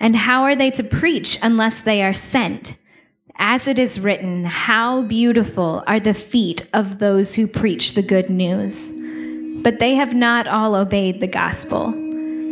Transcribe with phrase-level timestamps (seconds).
[0.00, 2.76] And how are they to preach unless they are sent?
[3.36, 8.30] As it is written, how beautiful are the feet of those who preach the good
[8.30, 9.00] news.
[9.62, 11.92] But they have not all obeyed the gospel.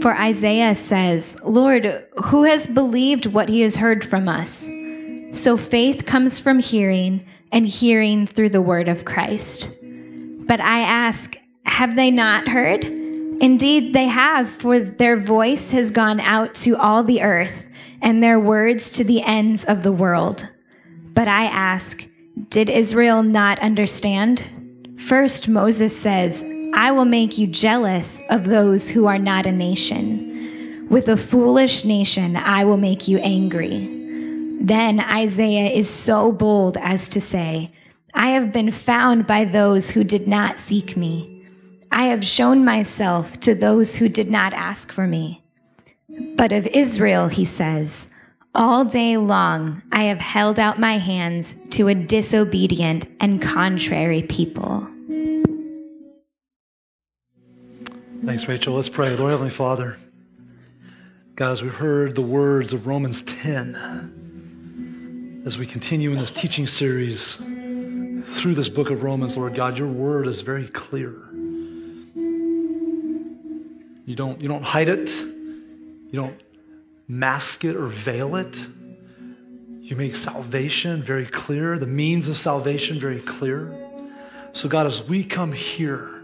[0.01, 4.69] For Isaiah says, Lord, who has believed what he has heard from us?
[5.31, 9.79] So faith comes from hearing, and hearing through the word of Christ.
[9.83, 11.37] But I ask,
[11.67, 12.85] have they not heard?
[13.43, 17.69] Indeed, they have, for their voice has gone out to all the earth,
[18.01, 20.49] and their words to the ends of the world.
[21.13, 22.09] But I ask,
[22.51, 24.95] did Israel not understand?
[24.97, 30.87] First, Moses says, I will make you jealous of those who are not a nation.
[30.89, 33.89] With a foolish nation, I will make you angry.
[34.61, 37.73] Then Isaiah is so bold as to say,
[38.15, 41.32] I have been found by those who did not seek me.
[41.93, 45.43] I have shown myself to those who did not ask for me.
[46.37, 48.11] But of Israel, he says,
[48.55, 54.89] all day long I have held out my hands to a disobedient and contrary people.
[58.25, 58.75] Thanks, Rachel.
[58.75, 59.15] Let's pray.
[59.17, 59.99] Lord Heavenly Father,
[61.35, 66.67] God, as we heard the words of Romans 10, as we continue in this teaching
[66.67, 71.32] series through this book of Romans, Lord God, your word is very clear.
[74.05, 75.11] You don't, you don't hide it.
[75.11, 76.41] You don't
[77.09, 78.67] mask it or veil it.
[79.81, 83.75] You make salvation very clear, the means of salvation very clear.
[84.53, 86.23] So, God, as we come here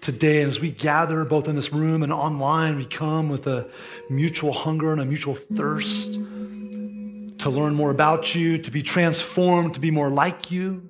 [0.00, 3.68] today and as we gather both in this room and online, we come with a
[4.08, 9.80] mutual hunger and a mutual thirst to learn more about you, to be transformed, to
[9.80, 10.88] be more like you.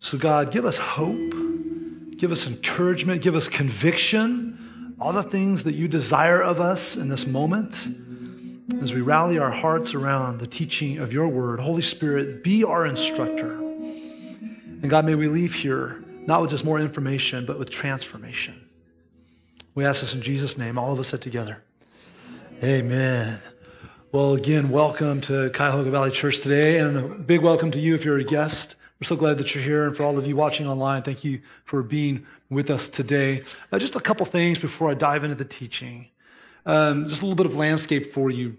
[0.00, 1.34] So, God, give us hope,
[2.16, 4.47] give us encouragement, give us conviction
[5.00, 7.88] all the things that you desire of us in this moment
[8.82, 11.60] as we rally our hearts around the teaching of your word.
[11.60, 13.52] Holy Spirit, be our instructor.
[13.52, 18.68] And God, may we leave here not with just more information, but with transformation.
[19.74, 20.76] We ask this in Jesus' name.
[20.78, 21.62] All of us said together.
[22.62, 23.40] Amen.
[24.10, 28.04] Well, again, welcome to Cuyahoga Valley Church today, and a big welcome to you if
[28.04, 28.74] you're a guest.
[29.00, 29.86] We're so glad that you're here.
[29.86, 33.44] And for all of you watching online, thank you for being with us today.
[33.70, 36.08] Uh, just a couple things before I dive into the teaching.
[36.66, 38.56] Um, just a little bit of landscape for you.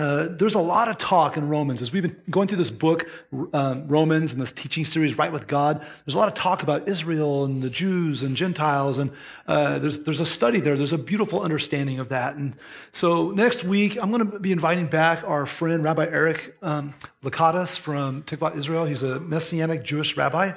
[0.00, 3.06] Uh, there's a lot of talk in Romans as we've been going through this book,
[3.52, 5.82] um, Romans, and this teaching series, Right with God.
[6.06, 9.10] There's a lot of talk about Israel and the Jews and Gentiles, and
[9.46, 10.78] uh, there's there's a study there.
[10.78, 12.34] There's a beautiful understanding of that.
[12.36, 12.56] And
[12.92, 17.78] so next week, I'm going to be inviting back our friend Rabbi Eric um, Lakatos
[17.78, 18.86] from Tikvat Israel.
[18.86, 20.52] He's a Messianic Jewish rabbi.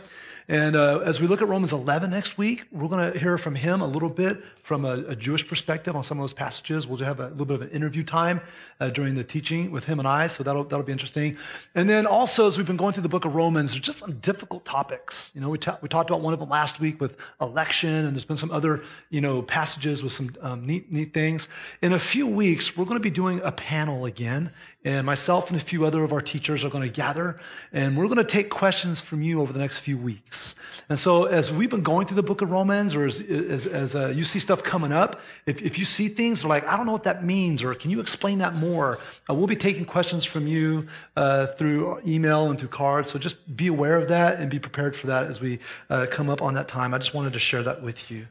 [0.48, 3.56] And uh, as we look at Romans 11 next week, we're going to hear from
[3.56, 6.86] him a little bit from a, a, Jewish perspective on some of those passages.
[6.86, 8.42] We'll just have a little bit of an interview time
[8.80, 11.38] uh, during the teaching with him and I, so that'll, that'll be interesting.
[11.75, 14.19] And then also, as we've been going through the book of Romans, there's just some
[14.19, 15.31] difficult topics.
[15.34, 18.16] You know, we, ta- we talked about one of them last week with election, and
[18.16, 21.48] there's been some other, you know, passages with some um, neat, neat things.
[21.81, 24.51] In a few weeks, we're going to be doing a panel again,
[24.86, 27.40] and myself and a few other of our teachers are going to gather,
[27.72, 30.56] and we're going to take questions from you over the next few weeks.
[30.90, 33.96] And so, as we've been going through the book of Romans, or as, as, as
[33.96, 36.92] uh, you see stuff coming up, if, if you see things like, I don't know
[36.92, 39.00] what that means, or can you explain that more?
[39.30, 43.12] Uh, we'll be taking questions from you uh, through email and through cards.
[43.12, 45.60] So, just be aware of that and be prepared for that as we
[45.90, 46.94] uh, come up on that time.
[46.94, 48.28] I just wanted to share that with you.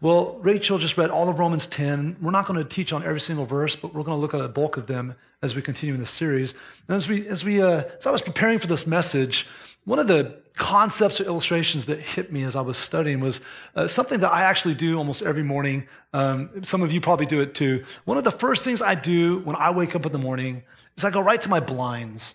[0.00, 2.18] Well, Rachel just read all of Romans 10.
[2.20, 4.40] We're not going to teach on every single verse, but we're going to look at
[4.40, 6.54] a bulk of them as we continue in this series.
[6.88, 9.46] And as we, as we, uh, as I was preparing for this message,
[9.84, 13.42] one of the concepts or illustrations that hit me as I was studying was
[13.74, 15.86] uh, something that I actually do almost every morning.
[16.14, 17.84] Um, some of you probably do it too.
[18.04, 20.62] One of the first things I do when I wake up in the morning
[20.96, 22.34] is I go right to my blinds.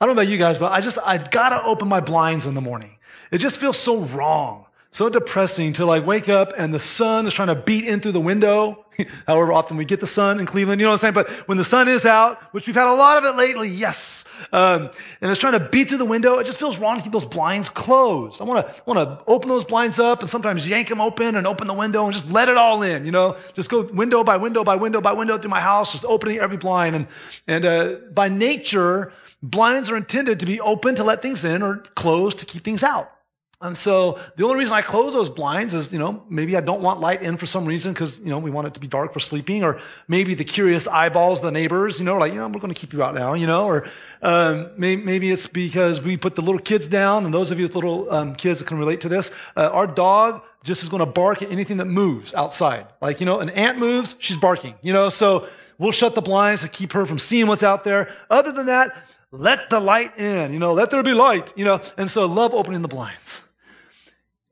[0.00, 2.54] I don't know about you guys, but I just, I gotta open my blinds in
[2.54, 2.98] the morning.
[3.30, 4.63] It just feels so wrong
[4.94, 8.12] so depressing to like wake up and the sun is trying to beat in through
[8.12, 8.86] the window.
[9.26, 11.14] However often we get the sun in Cleveland, you know what I'm saying?
[11.14, 14.24] But when the sun is out, which we've had a lot of it lately, yes.
[14.52, 16.38] Um, and it's trying to beat through the window.
[16.38, 18.40] It just feels wrong to keep those blinds closed.
[18.40, 21.44] I want to, want to open those blinds up and sometimes yank them open and
[21.44, 24.36] open the window and just let it all in, you know, just go window by
[24.36, 26.94] window by window by window through my house, just opening every blind.
[26.94, 27.06] And,
[27.48, 29.12] and, uh, by nature,
[29.42, 32.84] blinds are intended to be open to let things in or closed to keep things
[32.84, 33.10] out.
[33.64, 36.82] And so the only reason I close those blinds is, you know, maybe I don't
[36.82, 39.14] want light in for some reason because, you know, we want it to be dark
[39.14, 42.60] for sleeping, or maybe the curious eyeballs, the neighbors, you know, like, you know, we're
[42.60, 43.88] going to keep you out now, you know, or
[44.20, 47.64] um, maybe, maybe, it's because we put the little kids down, and those of you
[47.64, 51.00] with little um, kids that can relate to this, uh, our dog just is going
[51.00, 52.86] to bark at anything that moves outside.
[53.00, 56.60] Like, you know, an ant moves, she's barking, you know, so we'll shut the blinds
[56.60, 58.14] to keep her from seeing what's out there.
[58.28, 58.94] Other than that,
[59.32, 62.52] let the light in, you know, let there be light, you know, and so love
[62.52, 63.40] opening the blinds.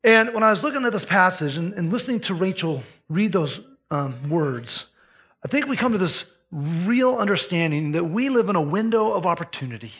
[0.04, 3.60] And when I was looking at this passage and, and listening to Rachel read those
[3.90, 4.86] um, words,
[5.44, 9.26] I think we come to this real understanding that we live in a window of
[9.26, 9.92] opportunity.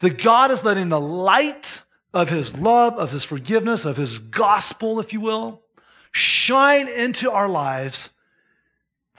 [0.00, 5.00] That God is letting the light of his love, of his forgiveness, of his gospel,
[5.00, 5.62] if you will,
[6.12, 8.10] shine into our lives.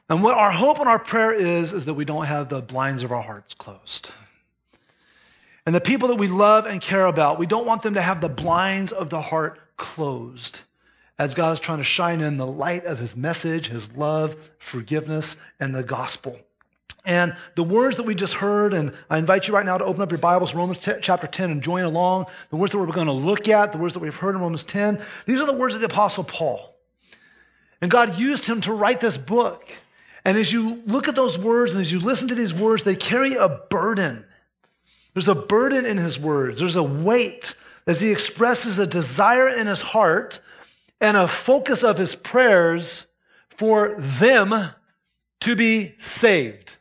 [0.10, 3.04] And what our hope and our prayer is, is that we don't have the blinds
[3.04, 4.12] of our hearts closed.
[5.66, 8.22] And the people that we love and care about, we don't want them to have
[8.22, 10.60] the blinds of the heart closed
[11.18, 15.36] as God is trying to shine in the light of his message, his love, forgiveness,
[15.60, 16.40] and the gospel.
[17.06, 20.02] And the words that we just heard, and I invite you right now to open
[20.02, 22.28] up your Bibles, Romans t- chapter 10, and join along.
[22.52, 24.64] The words that we're going to look at, the words that we've heard in Romans
[24.64, 26.76] 10, these are the words of the Apostle Paul.
[27.82, 29.70] And God used him to write this book.
[30.24, 32.96] And as you look at those words and as you listen to these words, they
[32.96, 34.26] carry a burden.
[35.14, 37.56] There's a burden in his words, there's a weight
[37.86, 40.42] as he expresses a desire in his heart
[41.02, 43.08] and a focus of his prayers
[43.50, 44.54] for them
[45.42, 46.78] to be saved.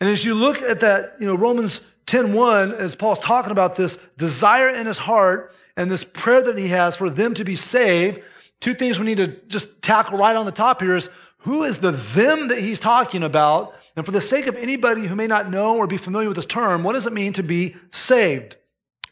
[0.00, 3.98] And as you look at that, you know, Romans 10:1, as Paul's talking about this
[4.18, 8.20] desire in his heart and this prayer that he has for them to be saved,
[8.60, 11.08] two things we need to just tackle right on the top here is
[11.38, 13.74] who is the them that he's talking about?
[13.96, 16.46] And for the sake of anybody who may not know or be familiar with this
[16.46, 18.56] term, what does it mean to be saved?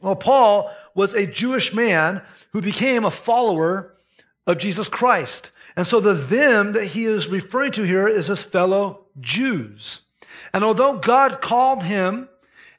[0.00, 2.22] Well, Paul was a Jewish man
[2.52, 3.94] who became a follower
[4.46, 5.52] of Jesus Christ.
[5.76, 10.02] And so the them that he is referring to here is his fellow Jews.
[10.52, 12.28] And although God called him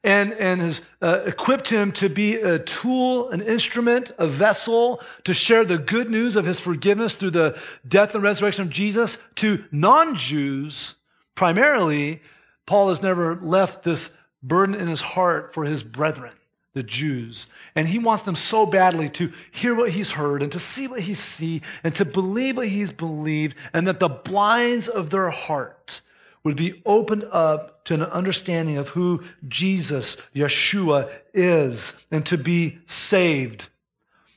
[0.04, 5.34] and, and has uh, equipped him to be a tool, an instrument, a vessel to
[5.34, 9.64] share the good news of his forgiveness through the death and resurrection of Jesus to
[9.72, 10.96] non Jews,
[11.36, 12.22] primarily,
[12.66, 16.34] Paul has never left this burden in his heart for his brethren
[16.74, 17.48] the Jews.
[17.76, 21.02] And he wants them so badly to hear what he's heard and to see what
[21.02, 26.02] he's seen and to believe what he's believed and that the blinds of their heart
[26.44, 32.80] would be opened up to an understanding of who Jesus, Yeshua, is and to be
[32.86, 33.70] saved.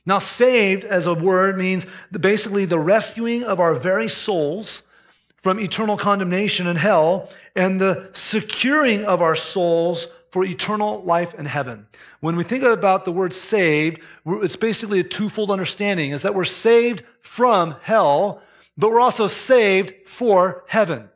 [0.05, 4.83] Now, saved as a word means basically the rescuing of our very souls
[5.35, 11.45] from eternal condemnation in hell and the securing of our souls for eternal life in
[11.45, 11.87] heaven.
[12.19, 16.45] When we think about the word saved, it's basically a twofold understanding is that we're
[16.45, 18.41] saved from hell,
[18.77, 21.09] but we're also saved for heaven.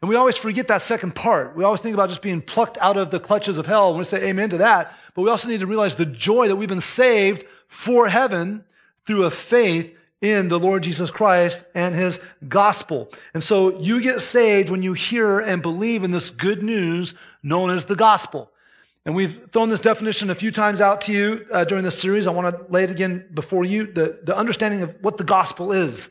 [0.00, 1.56] And we always forget that second part.
[1.56, 3.88] We always think about just being plucked out of the clutches of hell.
[3.90, 4.96] And we say amen to that.
[5.14, 8.64] But we also need to realize the joy that we've been saved for heaven
[9.06, 13.10] through a faith in the Lord Jesus Christ and his gospel.
[13.34, 17.70] And so you get saved when you hear and believe in this good news known
[17.70, 18.52] as the gospel.
[19.08, 22.26] And we've thrown this definition a few times out to you uh, during this series.
[22.26, 25.72] I want to lay it again before you the, the understanding of what the gospel
[25.72, 26.10] is.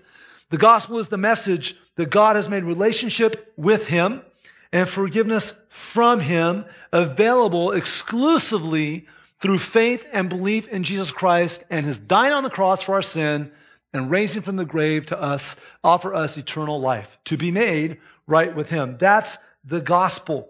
[0.49, 4.23] The gospel is the message that God has made relationship with him
[4.71, 9.05] and forgiveness from him available exclusively
[9.41, 13.03] through faith and belief in Jesus Christ and his dying on the cross for our
[13.03, 13.51] sin
[13.93, 18.55] and raising from the grave to us, offer us eternal life, to be made right
[18.55, 18.97] with him.
[18.97, 20.49] That's the gospel.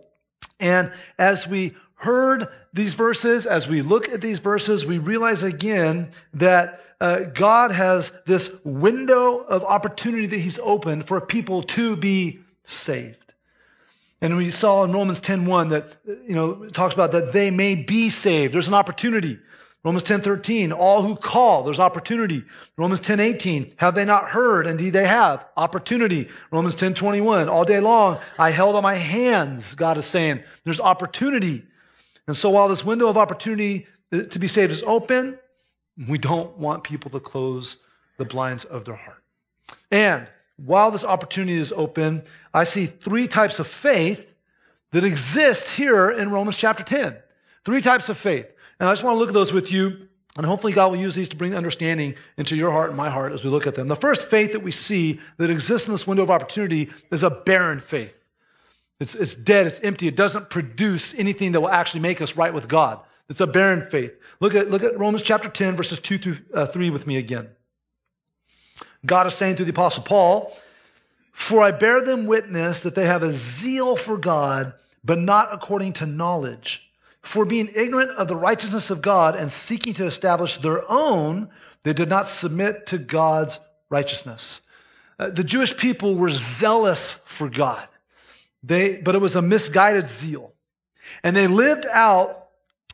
[0.62, 6.12] And as we heard these verses, as we look at these verses, we realize again
[6.34, 12.39] that uh, God has this window of opportunity that He's opened for people to be
[12.63, 13.34] saved.
[14.22, 18.10] And we saw in Romans 10:1 that you know talks about that they may be
[18.10, 18.54] saved.
[18.54, 19.39] There's an opportunity.
[19.84, 22.44] Romans 10:13, all who call, there's opportunity.
[22.77, 24.66] Romans 10:18, have they not heard?
[24.66, 25.46] Indeed they have.
[25.56, 26.27] Opportunity.
[26.51, 30.44] Romans 10:21, all day long, I held on my hands, God is saying.
[30.63, 31.63] There's opportunity.
[32.28, 35.40] And so while this window of opportunity to be saved is open,
[36.08, 37.78] we don't want people to close
[38.18, 39.24] the blinds of their heart.
[39.92, 44.34] And while this opportunity is open, I see three types of faith
[44.92, 47.16] that exist here in Romans chapter 10.
[47.64, 48.48] Three types of faith.
[48.80, 51.16] And I just want to look at those with you, and hopefully God will use
[51.16, 53.88] these to bring understanding into your heart and my heart as we look at them.
[53.88, 57.30] The first faith that we see that exists in this window of opportunity is a
[57.30, 58.24] barren faith.
[59.00, 62.54] It's, it's dead, it's empty, it doesn't produce anything that will actually make us right
[62.54, 63.00] with God.
[63.30, 64.13] It's a barren faith.
[64.39, 67.50] Look at, look at Romans chapter 10, verses 2 through uh, 3 with me again.
[69.06, 70.58] God is saying through the Apostle Paul,
[71.32, 74.74] For I bear them witness that they have a zeal for God,
[75.04, 76.84] but not according to knowledge.
[77.22, 81.50] For being ignorant of the righteousness of God and seeking to establish their own,
[81.84, 84.62] they did not submit to God's righteousness.
[85.20, 87.88] Uh, the Jewish people were zealous for God,
[88.64, 90.54] they, but it was a misguided zeal.
[91.24, 92.50] And they lived out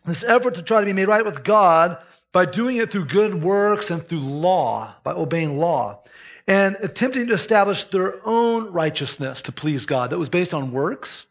[0.06, 1.98] this effort to try to be made right with God
[2.32, 6.04] by doing it through good works and through law, by obeying law,
[6.48, 11.26] and attempting to establish their own righteousness to please God that was based on works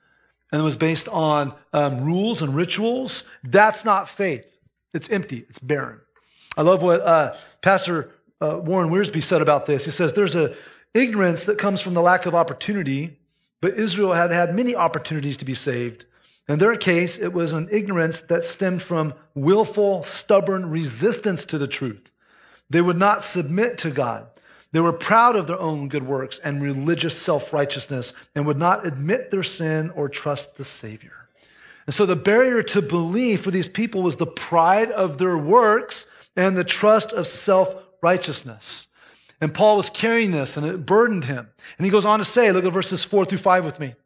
[0.53, 4.47] and it was based on um, rules and rituals, that's not faith.
[4.93, 6.01] It's empty, it's barren.
[6.57, 8.11] I love what uh, Pastor
[8.43, 9.87] uh, Warren Wiersbe said about this.
[9.87, 10.55] He says, There's a
[10.93, 13.19] ignorance that comes from the lack of opportunity,
[13.62, 16.04] but Israel had had many opportunities to be saved.
[16.49, 21.69] In their case, it was an ignorance that stemmed from willful, stubborn resistance to the
[21.69, 22.11] truth.
[22.69, 24.26] They would not submit to God.
[24.73, 28.85] They were proud of their own good works and religious self righteousness and would not
[28.85, 31.28] admit their sin or trust the Savior.
[31.87, 36.07] And so the barrier to belief for these people was the pride of their works
[36.37, 38.88] and the trust of self righteousness.
[39.43, 41.49] And Paul was carrying this and it burdened him.
[41.77, 43.97] And he goes on to say, look at verses four through five with me.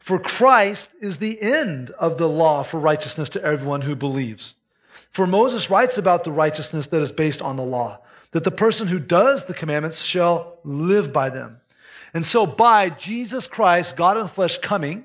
[0.00, 4.54] For Christ is the end of the law for righteousness to everyone who believes.
[5.12, 8.00] For Moses writes about the righteousness that is based on the law
[8.32, 11.60] that the person who does the commandments shall live by them.
[12.12, 15.04] And so by Jesus Christ, God in the flesh coming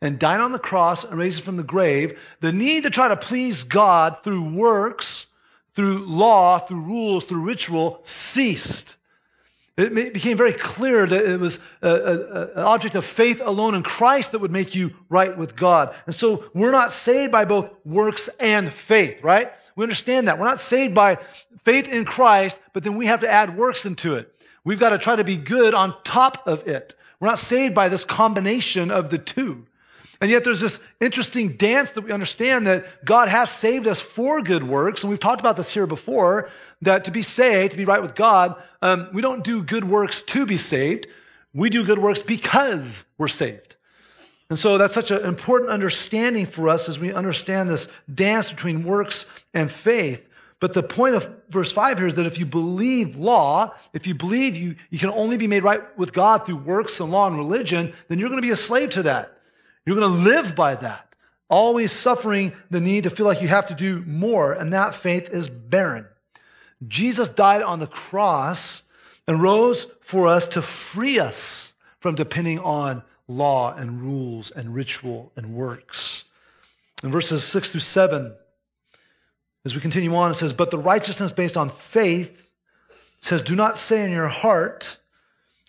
[0.00, 3.16] and dying on the cross and raising from the grave, the need to try to
[3.16, 5.26] please God through works,
[5.74, 8.96] through law, through rules, through ritual ceased.
[9.78, 14.40] It became very clear that it was an object of faith alone in Christ that
[14.40, 15.94] would make you right with God.
[16.06, 19.52] And so we're not saved by both works and faith, right?
[19.76, 20.36] We understand that.
[20.36, 21.18] We're not saved by
[21.64, 24.34] faith in Christ, but then we have to add works into it.
[24.64, 26.96] We've got to try to be good on top of it.
[27.20, 29.67] We're not saved by this combination of the two.
[30.20, 34.42] And yet there's this interesting dance that we understand that God has saved us for
[34.42, 35.02] good works.
[35.02, 36.50] And we've talked about this here before,
[36.82, 40.22] that to be saved, to be right with God, um, we don't do good works
[40.22, 41.06] to be saved.
[41.54, 43.76] We do good works because we're saved.
[44.50, 48.82] And so that's such an important understanding for us as we understand this dance between
[48.82, 50.26] works and faith.
[50.60, 54.14] But the point of verse 5 here is that if you believe law, if you
[54.14, 57.36] believe you, you can only be made right with God through works and law and
[57.36, 59.37] religion, then you're going to be a slave to that.
[59.84, 61.14] You're going to live by that,
[61.48, 65.30] always suffering the need to feel like you have to do more, and that faith
[65.30, 66.06] is barren.
[66.86, 68.84] Jesus died on the cross
[69.26, 75.32] and rose for us to free us from depending on law and rules and ritual
[75.36, 76.24] and works.
[77.02, 78.34] In verses 6 through 7,
[79.64, 82.50] as we continue on, it says, But the righteousness based on faith
[83.20, 84.96] says, Do not say in your heart,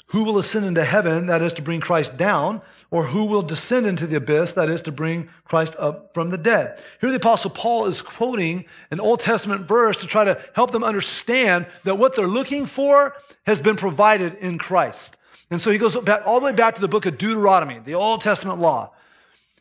[0.10, 3.86] who will ascend into heaven, that is to bring Christ down, or who will descend
[3.86, 6.82] into the abyss, that is to bring Christ up from the dead.
[7.00, 10.84] Here the apostle Paul is quoting an Old Testament verse to try to help them
[10.84, 15.18] understand that what they're looking for has been provided in Christ.
[15.52, 17.94] And so he goes back, all the way back to the book of Deuteronomy, the
[17.94, 18.92] Old Testament law.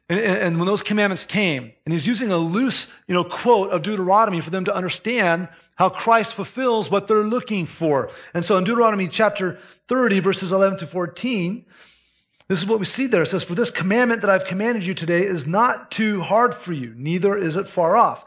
[0.08, 3.82] And, and, when those commandments came, and he's using a loose, you know, quote of
[3.82, 8.10] Deuteronomy for them to understand how Christ fulfills what they're looking for.
[8.34, 11.64] And so in Deuteronomy chapter 30, verses 11 to 14,
[12.48, 13.22] this is what we see there.
[13.22, 16.72] It says, For this commandment that I've commanded you today is not too hard for
[16.72, 18.24] you, neither is it far off.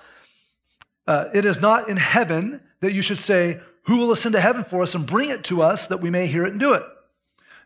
[1.05, 4.63] Uh, it is not in heaven that you should say, Who will ascend to heaven
[4.63, 6.83] for us and bring it to us that we may hear it and do it?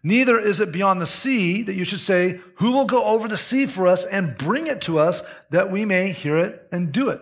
[0.02, 3.38] Neither is it beyond the sea that you should say, Who will go over the
[3.38, 7.10] sea for us and bring it to us that we may hear it and do
[7.10, 7.22] it?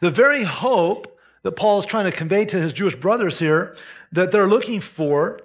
[0.00, 1.13] The very hope
[1.44, 3.76] that Paul is trying to convey to his Jewish brothers here
[4.12, 5.40] that they're looking for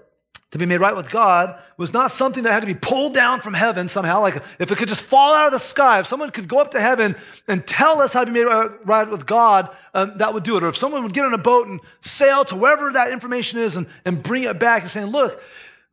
[0.52, 3.40] to be made right with God was not something that had to be pulled down
[3.40, 4.22] from heaven somehow.
[4.22, 6.72] Like if it could just fall out of the sky, if someone could go up
[6.72, 7.16] to heaven
[7.48, 8.50] and tell us how to be made
[8.84, 10.64] right with God, um, that would do it.
[10.64, 13.78] Or if someone would get on a boat and sail to wherever that information is
[13.78, 15.40] and, and bring it back and saying, look,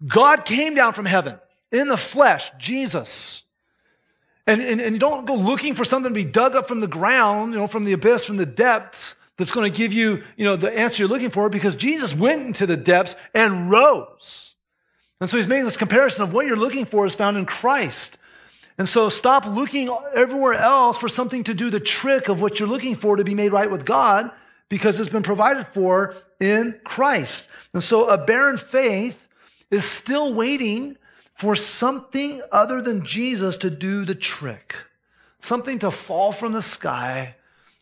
[0.06, 1.38] God came down from heaven
[1.70, 3.42] in the flesh, Jesus.
[4.46, 6.86] And, and, and you don't go looking for something to be dug up from the
[6.86, 10.44] ground, you know, from the abyss, from the depths, that's going to give you, you
[10.44, 14.54] know, the answer you're looking for because Jesus went into the depths and rose.
[15.20, 18.18] And so he's making this comparison of what you're looking for is found in Christ.
[18.78, 22.68] And so stop looking everywhere else for something to do the trick of what you're
[22.68, 24.30] looking for to be made right with God
[24.68, 27.48] because it's been provided for in Christ.
[27.72, 29.28] And so a barren faith
[29.70, 30.96] is still waiting
[31.34, 34.74] for something other than Jesus to do the trick,
[35.40, 37.36] something to fall from the sky,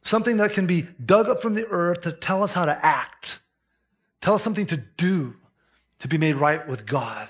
[0.04, 3.40] something that can be dug up from the earth to tell us how to act,
[4.20, 5.34] tell us something to do
[5.98, 7.28] to be made right with God.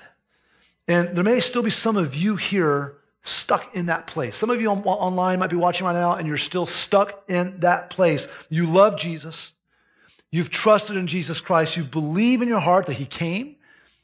[0.86, 4.36] And there may still be some of you here stuck in that place.
[4.36, 7.60] Some of you on, online might be watching right now and you're still stuck in
[7.60, 8.28] that place.
[8.50, 9.52] You love Jesus.
[10.30, 11.76] You've trusted in Jesus Christ.
[11.76, 13.56] You believe in your heart that he came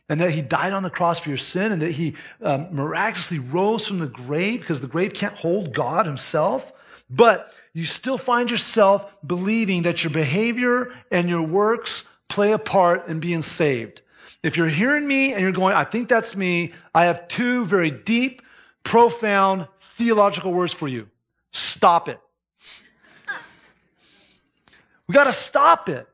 [0.08, 3.38] and that he died on the cross for your sin and that he um, miraculously
[3.38, 6.72] rose from the grave because the grave can't hold God himself.
[7.10, 13.08] But you still find yourself believing that your behavior and your works play a part
[13.08, 14.02] in being saved.
[14.42, 17.90] If you're hearing me and you're going, I think that's me, I have two very
[17.90, 18.42] deep,
[18.84, 21.08] profound theological words for you.
[21.50, 22.20] Stop it.
[25.06, 26.06] We got to stop it.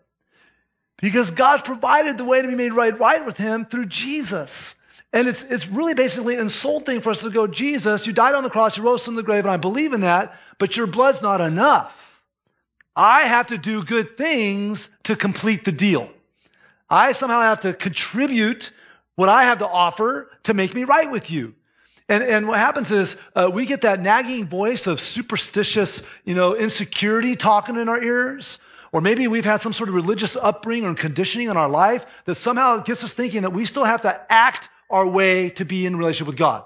[0.96, 4.74] Because God's provided the way to be made right, right with Him through Jesus.
[5.12, 8.50] And it's, it's really basically insulting for us to go, Jesus, you died on the
[8.50, 11.40] cross, you rose from the grave, and I believe in that, but your blood's not
[11.40, 12.22] enough.
[12.94, 16.10] I have to do good things to complete the deal.
[16.88, 18.72] I somehow have to contribute
[19.16, 21.54] what I have to offer to make me right with you.
[22.08, 26.54] And, and what happens is uh, we get that nagging voice of superstitious, you know,
[26.54, 28.60] insecurity talking in our ears.
[28.92, 32.36] Or maybe we've had some sort of religious upbringing or conditioning in our life that
[32.36, 35.96] somehow gets us thinking that we still have to act our way to be in
[35.96, 36.64] relationship with God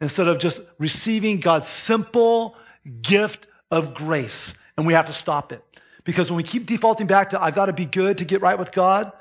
[0.00, 2.56] instead of just receiving God's simple
[3.02, 4.54] gift of grace.
[4.76, 5.64] And we have to stop it.
[6.04, 8.58] Because when we keep defaulting back to, I've got to be good to get right
[8.58, 9.12] with God,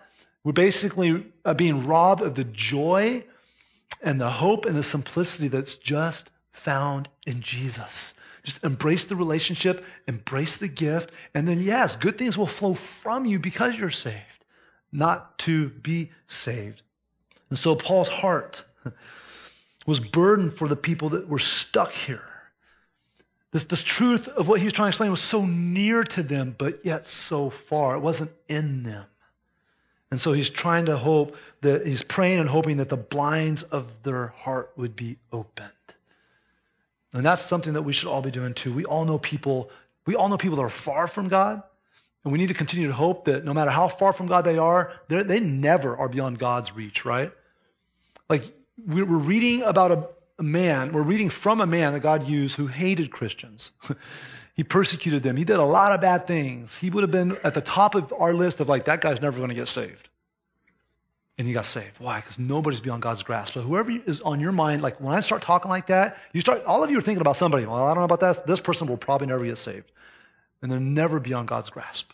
[0.44, 3.26] we're basically uh, being robbed of the joy
[4.02, 8.14] and the hope and the simplicity that's just found in Jesus.
[8.44, 13.26] Just embrace the relationship, embrace the gift, and then, yes, good things will flow from
[13.26, 14.46] you because you're saved,
[14.90, 16.82] not to be saved.
[17.50, 18.64] And so Paul's heart
[19.86, 22.24] was burdened for the people that were stuck here.
[23.52, 26.56] This, this truth of what he was trying to explain was so near to them,
[26.58, 27.96] but yet so far.
[27.96, 29.06] It wasn't in them.
[30.12, 34.04] And so he's trying to hope that he's praying and hoping that the blinds of
[34.04, 35.72] their heart would be opened.
[37.14, 38.74] And that's something that we should all be doing too.
[38.74, 39.70] We all know people,
[40.06, 41.64] we all know people that are far from God.
[42.24, 44.58] And we need to continue to hope that no matter how far from God they
[44.58, 47.32] are, they never are beyond God's reach, right?
[48.30, 48.54] Like
[48.86, 50.08] we're reading about a,
[50.40, 53.72] a man, we're reading from a man that God used who hated Christians.
[54.54, 55.38] he persecuted them.
[55.38, 56.78] He did a lot of bad things.
[56.80, 59.38] He would have been at the top of our list of like, that guy's never
[59.38, 60.10] going to get saved
[61.38, 62.00] and he got saved.
[62.00, 62.20] Why?
[62.20, 63.54] Because nobody's beyond God's grasp.
[63.54, 66.64] So whoever is on your mind, like when I start talking like that, you start,
[66.66, 67.66] all of you are thinking about somebody.
[67.66, 68.48] Well, I don't know about that.
[68.48, 69.92] This person will probably never get saved.
[70.62, 72.12] And they're never beyond God's grasp.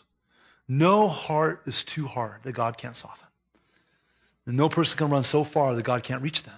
[0.68, 3.23] No heart is too hard that God can't soften.
[4.46, 6.54] No person can run so far that God can't reach them.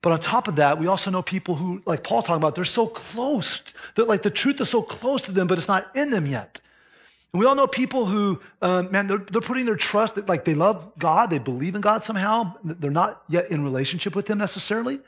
[0.00, 2.66] But on top of that, we also know people who, like Paul's talking about, they're
[2.66, 3.62] so close
[3.94, 6.60] that like the truth is so close to them, but it's not in them yet.
[7.32, 10.44] And we all know people who, um, man, they're, they're putting their trust, that, like
[10.44, 12.54] they love God, they believe in God somehow.
[12.62, 15.00] They're not yet in relationship with Him necessarily.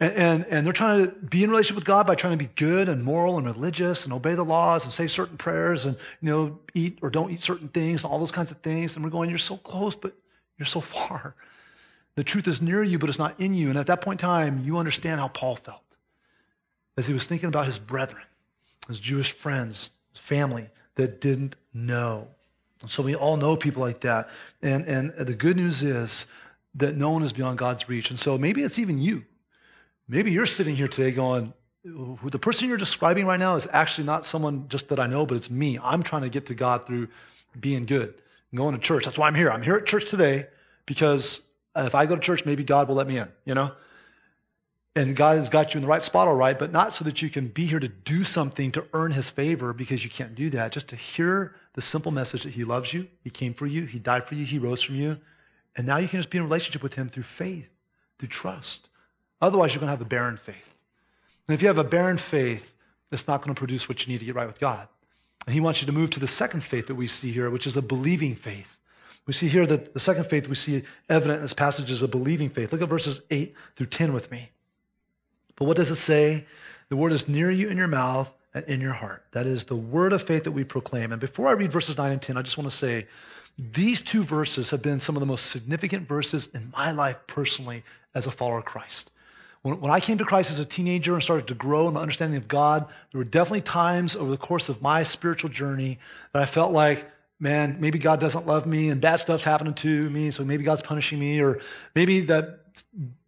[0.00, 2.50] And, and, and, they're trying to be in relationship with God by trying to be
[2.56, 6.30] good and moral and religious and obey the laws and say certain prayers and, you
[6.30, 8.96] know, eat or don't eat certain things and all those kinds of things.
[8.96, 10.14] And we're going, you're so close, but
[10.60, 11.34] you're so far.
[12.14, 13.70] The truth is near you, but it's not in you.
[13.70, 15.82] And at that point in time, you understand how Paul felt
[16.96, 18.22] as he was thinking about his brethren,
[18.86, 22.28] his Jewish friends, his family that didn't know.
[22.86, 24.28] So we all know people like that.
[24.60, 26.26] And, and the good news is
[26.74, 28.10] that no one is beyond God's reach.
[28.10, 29.24] And so maybe it's even you.
[30.08, 31.52] Maybe you're sitting here today going,
[31.84, 35.36] the person you're describing right now is actually not someone just that I know, but
[35.36, 35.78] it's me.
[35.82, 37.08] I'm trying to get to God through
[37.58, 38.20] being good
[38.54, 39.04] going to church.
[39.04, 39.50] That's why I'm here.
[39.50, 40.46] I'm here at church today
[40.86, 43.72] because if I go to church, maybe God will let me in, you know?
[44.96, 47.22] And God has got you in the right spot, all right, but not so that
[47.22, 50.50] you can be here to do something to earn his favor because you can't do
[50.50, 50.72] that.
[50.72, 54.00] Just to hear the simple message that he loves you, he came for you, he
[54.00, 55.18] died for you, he rose from you.
[55.76, 57.68] And now you can just be in relationship with him through faith,
[58.18, 58.88] through trust.
[59.40, 60.74] Otherwise, you're going to have a barren faith.
[61.46, 62.74] And if you have a barren faith,
[63.12, 64.88] it's not going to produce what you need to get right with God.
[65.46, 67.66] And he wants you to move to the second faith that we see here, which
[67.66, 68.76] is a believing faith.
[69.26, 72.08] We see here that the second faith we see evident in this passage is a
[72.08, 72.72] believing faith.
[72.72, 74.50] Look at verses 8 through 10 with me.
[75.56, 76.46] But what does it say?
[76.88, 79.24] The word is near you in your mouth and in your heart.
[79.32, 81.12] That is the word of faith that we proclaim.
[81.12, 83.06] And before I read verses 9 and 10, I just want to say
[83.58, 87.84] these two verses have been some of the most significant verses in my life personally
[88.14, 89.10] as a follower of Christ.
[89.62, 92.00] When, when I came to Christ as a teenager and started to grow in my
[92.00, 95.98] understanding of God, there were definitely times over the course of my spiritual journey
[96.32, 100.10] that I felt like, man, maybe God doesn't love me and bad stuff's happening to
[100.10, 101.60] me, so maybe God's punishing me, or
[101.94, 102.60] maybe that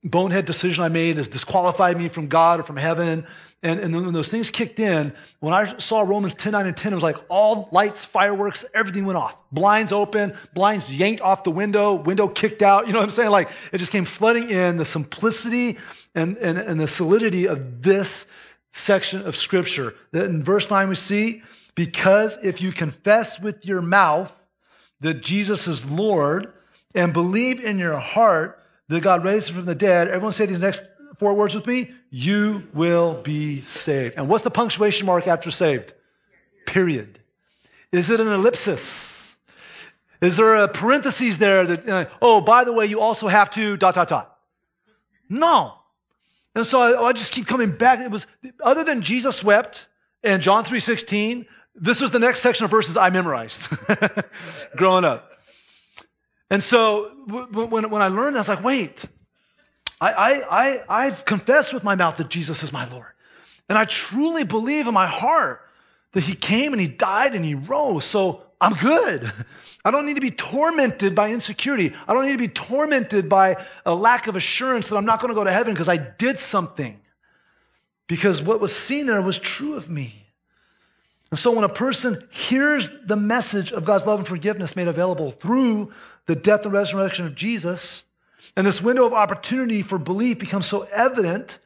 [0.04, 3.26] bonehead decision I made has disqualified me from God or from heaven.
[3.62, 6.92] And, and when those things kicked in, when I saw Romans 10, 9, and 10,
[6.92, 9.38] it was like all lights, fireworks, everything went off.
[9.52, 12.86] Blinds open, blinds yanked off the window, window kicked out.
[12.86, 13.30] You know what I'm saying?
[13.30, 15.78] Like it just came flooding in the simplicity
[16.14, 18.26] and, and, and the solidity of this
[18.72, 19.94] section of scripture.
[20.12, 21.42] That in verse 9 we see,
[21.74, 24.38] because if you confess with your mouth
[25.00, 26.52] that Jesus is Lord
[26.94, 30.60] and believe in your heart that God raised him from the dead, everyone say these
[30.60, 30.84] next
[31.18, 34.14] four words with me you will be saved.
[34.16, 35.94] And what's the punctuation mark after saved?
[36.66, 37.18] Period.
[37.90, 39.36] Is it an ellipsis?
[40.20, 43.76] Is there a parenthesis there that, uh, oh, by the way, you also have to
[43.76, 44.38] dot, dot, dot?
[45.28, 45.74] No.
[46.54, 48.00] And so I, I just keep coming back.
[48.00, 48.26] It was,
[48.62, 49.88] other than Jesus wept
[50.22, 53.68] and John 3.16, this was the next section of verses I memorized
[54.76, 55.30] growing up.
[56.50, 59.06] And so when, when I learned that, I was like, wait,
[60.00, 63.06] I, I, I, I've confessed with my mouth that Jesus is my Lord.
[63.68, 65.62] And I truly believe in my heart
[66.12, 68.04] that he came and he died and he rose.
[68.04, 69.32] So I'm good.
[69.84, 71.92] I don't need to be tormented by insecurity.
[72.06, 75.30] I don't need to be tormented by a lack of assurance that I'm not going
[75.30, 77.00] to go to heaven because I did something.
[78.06, 80.26] Because what was seen there was true of me.
[81.30, 85.32] And so when a person hears the message of God's love and forgiveness made available
[85.32, 85.90] through
[86.26, 88.04] the death and resurrection of Jesus,
[88.56, 91.58] and this window of opportunity for belief becomes so evident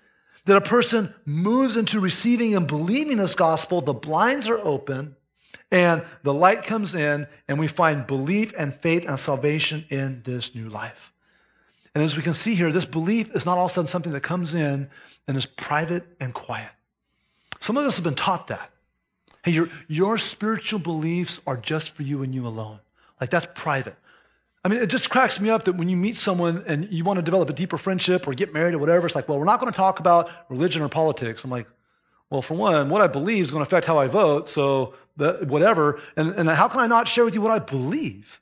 [0.46, 5.16] that a person moves into receiving and believing this gospel, the blinds are open
[5.70, 10.54] and the light comes in, and we find belief and faith and salvation in this
[10.54, 11.12] new life.
[11.94, 14.12] And as we can see here, this belief is not all of a sudden something
[14.12, 14.88] that comes in
[15.26, 16.70] and is private and quiet.
[17.58, 18.70] Some of us have been taught that.
[19.42, 22.80] Hey, your, your spiritual beliefs are just for you and you alone.
[23.20, 23.96] Like that's private.
[24.64, 27.18] I mean, it just cracks me up that when you meet someone and you want
[27.18, 29.60] to develop a deeper friendship or get married or whatever, it's like, well, we're not
[29.60, 31.44] going to talk about religion or politics.
[31.44, 31.68] I'm like,
[32.30, 35.46] well, for one, what I believe is going to affect how I vote, so that,
[35.46, 36.00] whatever.
[36.16, 38.40] And, and how can I not share with you what I believe?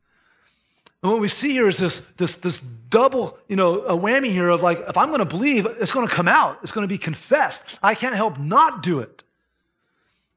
[1.02, 4.48] And what we see here is this, this, this double, you know, a whammy here
[4.48, 6.60] of like, if I'm going to believe, it's going to come out.
[6.62, 7.78] It's going to be confessed.
[7.82, 9.22] I can't help not do it.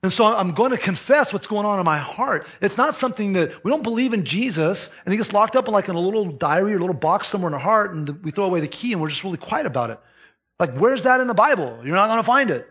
[0.03, 2.45] And so I'm going to confess what's going on in my heart.
[2.61, 5.73] It's not something that we don't believe in Jesus and he gets locked up in
[5.73, 8.31] like in a little diary or a little box somewhere in our heart and we
[8.31, 9.99] throw away the key and we're just really quiet about it.
[10.59, 11.79] Like, where's that in the Bible?
[11.83, 12.67] You're not going to find it.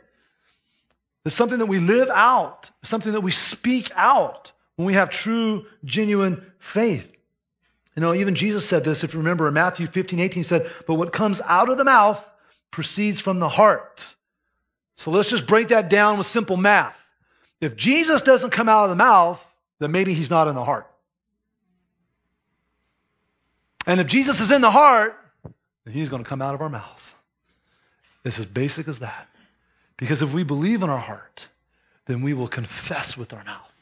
[1.26, 5.66] It's something that we live out, something that we speak out when we have true,
[5.84, 7.16] genuine faith.
[7.96, 10.70] You know, even Jesus said this, if you remember in Matthew 15, 18, he said,
[10.86, 12.24] But what comes out of the mouth
[12.70, 14.14] proceeds from the heart.
[14.94, 16.96] So let's just break that down with simple math.
[17.60, 19.44] If Jesus doesn't come out of the mouth,
[19.80, 20.86] then maybe he's not in the heart.
[23.84, 25.18] And if Jesus is in the heart,
[25.84, 27.14] then he's going to come out of our mouth.
[28.24, 29.28] It's as basic as that.
[29.96, 31.48] Because if we believe in our heart,
[32.06, 33.72] then we will confess with our mouth.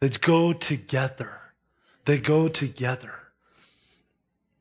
[0.00, 1.40] They go together.
[2.04, 3.12] They go together.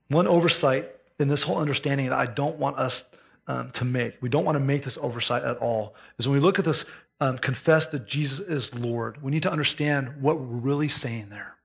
[0.07, 0.89] One oversight
[1.19, 3.05] in this whole understanding that I don't want us
[3.47, 6.41] um, to make, we don't want to make this oversight at all, is when we
[6.41, 6.85] look at this,
[7.19, 11.55] um, confess that Jesus is Lord, we need to understand what we're really saying there.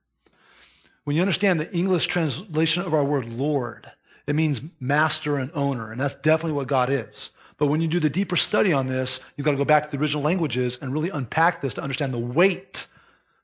[1.05, 3.91] When you understand the English translation of our word Lord,
[4.27, 7.31] it means master and owner, and that's definitely what God is.
[7.59, 9.91] But when you do the deeper study on this, you've got to go back to
[9.91, 12.87] the original languages and really unpack this to understand the weight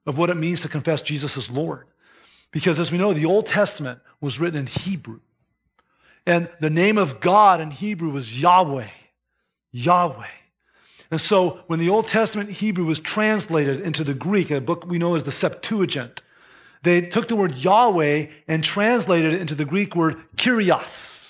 [0.07, 1.87] of what it means to confess Jesus as Lord.
[2.51, 5.21] Because as we know, the Old Testament was written in Hebrew.
[6.27, 8.89] And the name of God in Hebrew was Yahweh.
[9.73, 10.27] Yahweh.
[11.11, 14.99] And so when the Old Testament Hebrew was translated into the Greek, a book we
[14.99, 16.23] know as the Septuagint,
[16.83, 21.22] they took the word Yahweh and translated it into the Greek word Kyrios.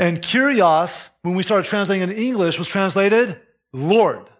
[0.00, 3.38] And Kyrios, when we started translating in English, was translated
[3.70, 4.30] Lord.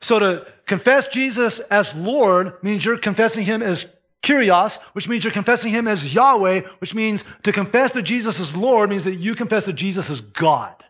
[0.00, 5.32] So to confess Jesus as Lord means you're confessing him as Kyrios, which means you're
[5.32, 9.34] confessing him as Yahweh, which means to confess that Jesus is Lord means that you
[9.34, 10.84] confess that Jesus is God.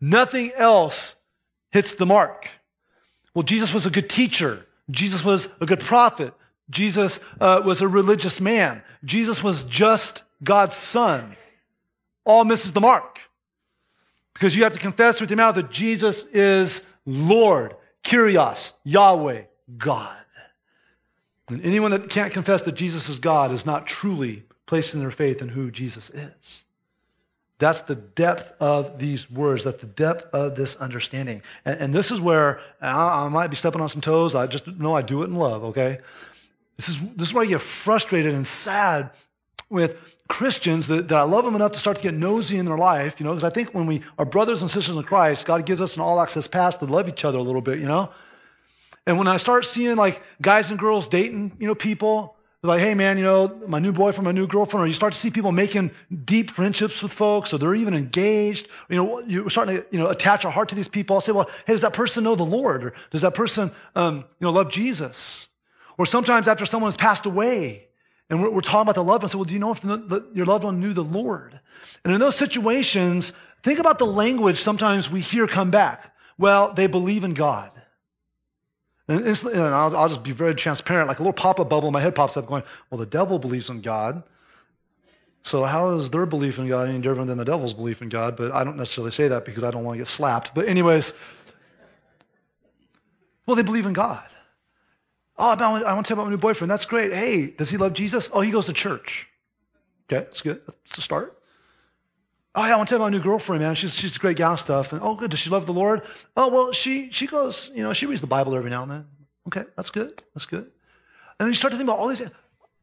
[0.00, 1.14] Nothing else
[1.70, 2.48] hits the mark.
[3.32, 4.66] Well, Jesus was a good teacher.
[4.90, 6.34] Jesus was a good prophet.
[6.68, 8.82] Jesus uh, was a religious man.
[9.04, 11.36] Jesus was just God's son.
[12.24, 13.18] All misses the mark.
[14.34, 19.42] Because you have to confess with your mouth that Jesus is Lord, Kyrios, Yahweh,
[19.76, 20.16] God.
[21.48, 25.42] And anyone that can't confess that Jesus is God is not truly placing their faith
[25.42, 26.64] in who Jesus is.
[27.58, 29.64] That's the depth of these words.
[29.64, 31.42] That's the depth of this understanding.
[31.64, 34.34] And, and this is where I, I, might be stepping on some toes.
[34.34, 35.98] I just know I do it in love, okay?
[36.76, 39.10] This is, this is where I get frustrated and sad
[39.70, 39.96] with
[40.32, 43.20] Christians that, that I love them enough to start to get nosy in their life,
[43.20, 45.82] you know, because I think when we are brothers and sisters in Christ, God gives
[45.82, 48.10] us an all access pass to love each other a little bit, you know?
[49.06, 52.94] And when I start seeing like guys and girls dating, you know, people, like, hey,
[52.94, 55.52] man, you know, my new boyfriend, my new girlfriend, or you start to see people
[55.52, 55.90] making
[56.24, 58.68] deep friendships with folks, or they're even engaged.
[58.88, 61.14] You know, you're starting to, you know, attach our heart to these people.
[61.14, 62.84] I'll say, well, hey, does that person know the Lord?
[62.84, 65.48] Or does that person, um, you know, love Jesus?
[65.98, 67.88] Or sometimes after someone has passed away,
[68.32, 69.98] and we're, we're talking about the loved one, say, well, do you know if the,
[69.98, 71.60] the, your loved one knew the Lord?
[72.02, 76.16] And in those situations, think about the language sometimes we hear come back.
[76.38, 77.70] Well, they believe in God.
[79.06, 81.08] And, and I'll, I'll, just be very transparent.
[81.08, 83.38] Like a little pop up bubble in my head pops up going, well, the devil
[83.38, 84.22] believes in God.
[85.42, 88.34] So how is their belief in God any different than the devil's belief in God?
[88.34, 90.54] But I don't necessarily say that because I don't want to get slapped.
[90.54, 91.12] But anyways,
[93.44, 94.24] well, they believe in God.
[95.44, 96.70] Oh, I want to tell about my new boyfriend.
[96.70, 97.12] That's great.
[97.12, 98.30] Hey, does he love Jesus?
[98.32, 99.26] Oh, he goes to church.
[100.04, 100.62] Okay, that's good.
[100.64, 101.36] That's a start.
[102.54, 103.74] Oh, yeah, I want to tell about my new girlfriend, man.
[103.74, 104.92] She's, she's great gal stuff.
[104.92, 105.32] And oh, good.
[105.32, 106.02] Does she love the Lord?
[106.36, 109.06] Oh, well, she, she goes, you know, she reads the Bible every now and then.
[109.48, 110.22] Okay, that's good.
[110.32, 110.62] That's good.
[110.62, 112.22] And then you start to think about all these.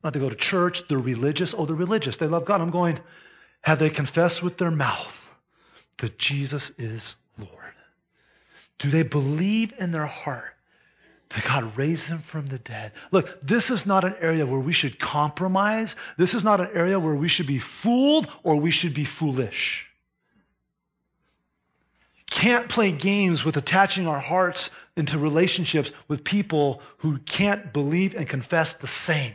[0.04, 0.86] Oh, they go to church.
[0.90, 1.56] They're religious.
[1.58, 2.18] Oh, they're religious.
[2.18, 2.60] They love God.
[2.60, 3.00] I'm going,
[3.62, 5.32] have they confessed with their mouth
[6.00, 7.74] that Jesus is Lord?
[8.80, 10.56] Do they believe in their heart
[11.30, 12.92] that God raised him from the dead.
[13.12, 15.96] Look, this is not an area where we should compromise.
[16.18, 19.88] This is not an area where we should be fooled or we should be foolish.
[22.32, 28.28] Can't play games with attaching our hearts into relationships with people who can't believe and
[28.28, 29.34] confess the same.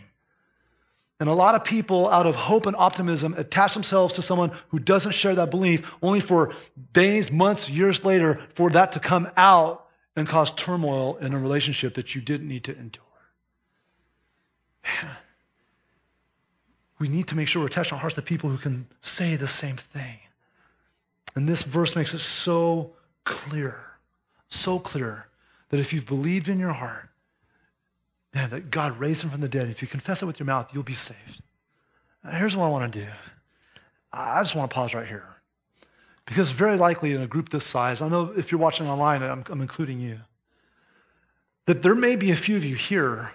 [1.20, 4.80] And a lot of people, out of hope and optimism, attach themselves to someone who
[4.80, 6.52] doesn't share that belief, only for
[6.92, 9.83] days, months, years later for that to come out
[10.16, 13.02] and cause turmoil in a relationship that you didn't need to endure.
[14.84, 15.16] Man,
[16.98, 19.48] we need to make sure we're attaching our hearts to people who can say the
[19.48, 20.18] same thing.
[21.34, 22.92] And this verse makes it so
[23.24, 23.80] clear,
[24.48, 25.26] so clear
[25.70, 27.08] that if you've believed in your heart,
[28.32, 30.72] man, that God raised him from the dead, if you confess it with your mouth,
[30.72, 31.42] you'll be saved.
[32.30, 33.08] Here's what I want to do.
[34.12, 35.26] I just want to pause right here.
[36.26, 39.44] Because very likely in a group this size, I know if you're watching online, I'm,
[39.48, 40.20] I'm including you,
[41.66, 43.32] that there may be a few of you here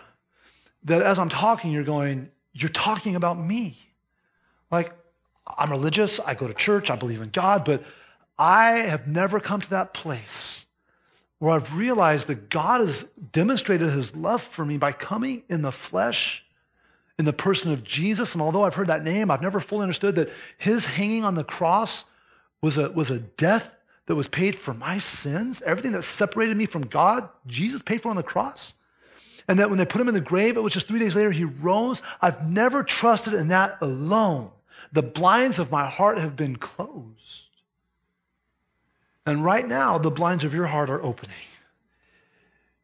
[0.84, 3.78] that as I'm talking, you're going, you're talking about me.
[4.72, 4.94] Like,
[5.58, 7.84] I'm religious, I go to church, I believe in God, but
[8.38, 10.66] I have never come to that place
[11.40, 15.72] where I've realized that God has demonstrated his love for me by coming in the
[15.72, 16.46] flesh,
[17.18, 18.34] in the person of Jesus.
[18.34, 21.44] And although I've heard that name, I've never fully understood that his hanging on the
[21.44, 22.06] cross
[22.62, 25.62] was a, was a death that was paid for my sins.
[25.62, 28.74] Everything that separated me from God, Jesus paid for on the cross.
[29.48, 31.32] And that when they put him in the grave, it was just three days later
[31.32, 32.02] he rose.
[32.22, 34.52] I've never trusted in that alone.
[34.92, 37.44] The blinds of my heart have been closed.
[39.26, 41.36] And right now, the blinds of your heart are opening.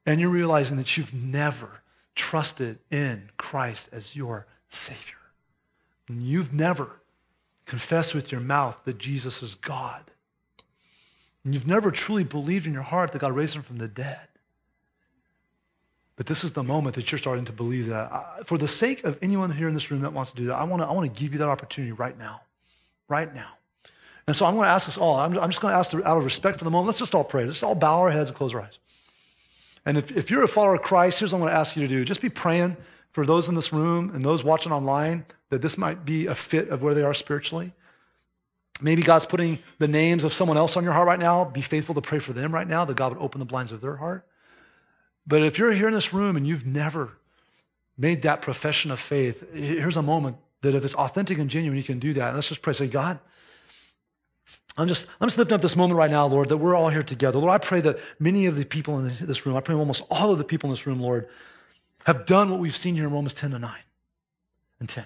[0.05, 1.81] and you're realizing that you've never
[2.13, 5.15] trusted in Christ as your Savior.
[6.07, 7.01] And you've never
[7.65, 10.03] confessed with your mouth that Jesus is God.
[11.43, 14.27] And you've never truly believed in your heart that God raised him from the dead.
[16.15, 18.47] But this is the moment that you're starting to believe that.
[18.47, 20.63] For the sake of anyone here in this room that wants to do that, I
[20.63, 22.41] want to, I want to give you that opportunity right now.
[23.09, 23.49] Right now.
[24.27, 26.17] And so I'm going to ask us all, I'm, I'm just going to ask out
[26.17, 27.45] of respect for the moment, let's just all pray.
[27.45, 28.79] Let's all bow our heads and close our eyes.
[29.85, 31.83] And if, if you're a follower of Christ, here's what I'm going to ask you
[31.83, 32.03] to do.
[32.03, 32.75] Just be praying
[33.15, 36.67] for those in this room and those watching online that this might be a fit
[36.67, 37.71] of where they are spiritually.
[38.81, 41.45] Maybe God's putting the names of someone else on your heart right now.
[41.45, 43.79] Be faithful to pray for them right now, that God would open the blinds of
[43.79, 44.27] their heart.
[45.25, 47.13] But if you're here in this room and you've never
[47.97, 51.83] made that profession of faith, here's a moment that if it's authentic and genuine, you
[51.85, 52.27] can do that.
[52.27, 52.73] And let's just pray.
[52.73, 53.17] Say, God,
[54.75, 57.01] I'm just, I'm just lifting up this moment right now, Lord, that we're all here
[57.01, 57.39] together.
[57.39, 60.33] Lord, I pray that many of the people in this room, I pray almost all
[60.33, 61.29] of the people in this room, Lord,
[62.05, 63.71] have done what we've seen here in Romans 10 to 9
[64.79, 65.05] and 10.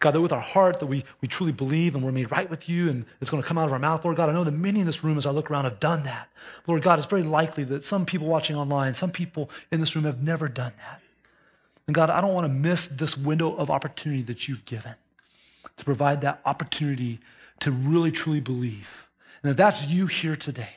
[0.00, 2.68] God, that with our heart that we, we truly believe and we're made right with
[2.68, 4.52] you and it's going to come out of our mouth, Lord God, I know that
[4.52, 6.28] many in this room as I look around have done that.
[6.68, 10.04] Lord God, it's very likely that some people watching online, some people in this room
[10.04, 11.00] have never done that.
[11.88, 14.94] And God, I don't want to miss this window of opportunity that you've given
[15.76, 17.18] to provide that opportunity
[17.60, 19.08] to really truly believe.
[19.42, 20.68] And if that's you here today,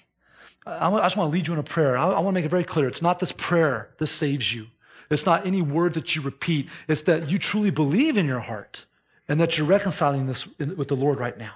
[0.66, 1.98] I just want to lead you in a prayer.
[1.98, 2.88] I want to make it very clear.
[2.88, 4.68] It's not this prayer that saves you.
[5.12, 6.70] It's not any word that you repeat.
[6.88, 8.86] It's that you truly believe in your heart
[9.28, 11.54] and that you're reconciling this with the Lord right now.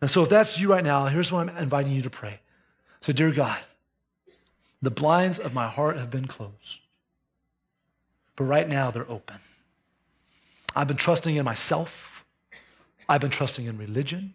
[0.00, 2.40] And so, if that's you right now, here's what I'm inviting you to pray.
[3.00, 3.58] So, dear God,
[4.80, 6.80] the blinds of my heart have been closed,
[8.36, 9.36] but right now they're open.
[10.76, 12.24] I've been trusting in myself,
[13.08, 14.34] I've been trusting in religion,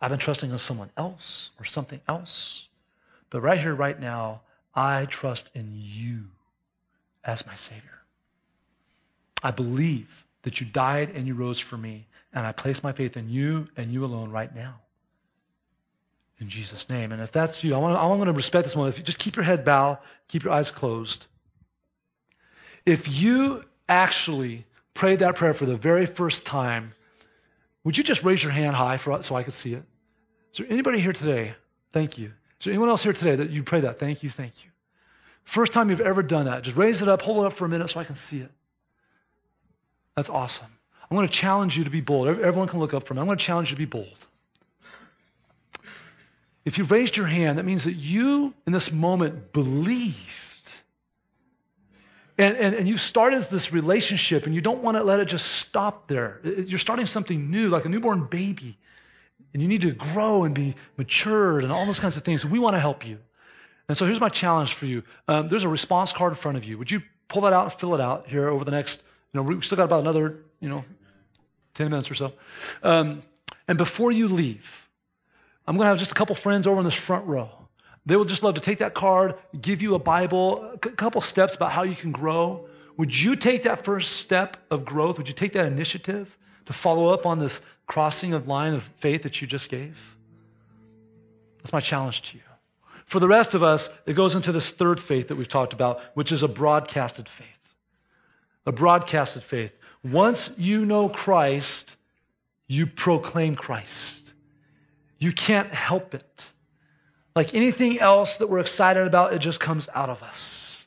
[0.00, 2.68] I've been trusting in someone else or something else.
[3.28, 4.40] But right here, right now,
[4.74, 6.30] I trust in you
[7.24, 8.00] as my Savior.
[9.42, 12.06] I believe that you died and you rose for me.
[12.32, 14.76] And I place my faith in you and you alone right now.
[16.38, 17.12] In Jesus' name.
[17.12, 18.94] And if that's you, I want, to, I want to respect this moment.
[18.94, 21.26] If you just keep your head bowed, keep your eyes closed.
[22.86, 26.94] If you actually prayed that prayer for the very first time,
[27.84, 29.82] would you just raise your hand high for, so I could see it?
[30.52, 31.54] Is there anybody here today?
[31.92, 32.32] Thank you.
[32.58, 33.98] Is there anyone else here today that you pray that?
[33.98, 34.69] Thank you, thank you.
[35.50, 37.68] First time you've ever done that, just raise it up, hold it up for a
[37.68, 38.52] minute so I can see it.
[40.14, 40.68] That's awesome.
[41.10, 42.28] I'm going to challenge you to be bold.
[42.28, 43.20] Everyone can look up for me.
[43.20, 44.14] I'm going to challenge you to be bold.
[46.64, 50.70] If you've raised your hand, that means that you, in this moment, believed.
[52.38, 55.48] And, and, and you've started this relationship and you don't want to let it just
[55.48, 56.38] stop there.
[56.44, 58.78] You're starting something new, like a newborn baby.
[59.52, 62.46] And you need to grow and be matured and all those kinds of things.
[62.46, 63.18] We want to help you.
[63.90, 65.02] And so here's my challenge for you.
[65.26, 66.78] Um, there's a response card in front of you.
[66.78, 69.42] Would you pull that out and fill it out here over the next you know,
[69.42, 70.84] we still got about another, you know,
[71.74, 72.32] 10 minutes or so.
[72.82, 73.22] Um,
[73.68, 74.88] and before you leave,
[75.66, 77.50] I'm going to have just a couple friends over in this front row.
[78.06, 81.54] They would just love to take that card, give you a Bible, a couple steps
[81.54, 82.66] about how you can grow.
[82.96, 85.18] Would you take that first step of growth?
[85.18, 89.22] Would you take that initiative to follow up on this crossing of line of faith
[89.22, 90.16] that you just gave?
[91.58, 92.49] That's my challenge to you.
[93.10, 96.00] For the rest of us, it goes into this third faith that we've talked about,
[96.14, 97.60] which is a broadcasted faith
[98.66, 99.72] a broadcasted faith.
[100.04, 101.96] Once you know Christ,
[102.68, 104.32] you proclaim Christ.
[105.18, 106.50] You can't help it.
[107.34, 110.86] Like anything else that we're excited about, it just comes out of us.